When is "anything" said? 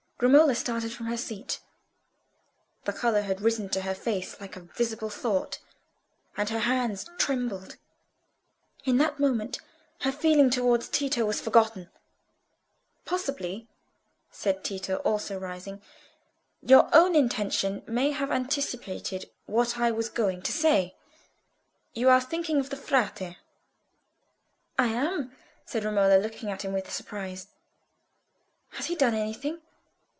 29.15-29.63